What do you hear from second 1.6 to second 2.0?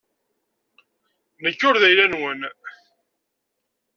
ur d